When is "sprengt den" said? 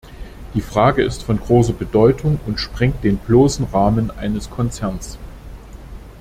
2.59-3.17